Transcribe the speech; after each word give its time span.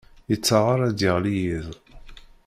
Yettaɛar 0.29 0.79
ad 0.87 0.93
d-yeɣli 0.97 1.33
yiḍ. 1.43 1.69